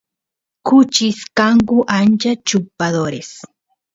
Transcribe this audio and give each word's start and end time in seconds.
kuchis 0.67 1.19
kanku 1.37 1.77
ancha 1.99 2.31
chupadores 2.47 3.29